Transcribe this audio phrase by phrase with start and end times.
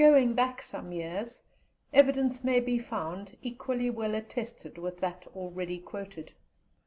[0.03, 1.43] Going back some years,
[1.93, 6.33] evidence may be found, equally well attested with that already quoted.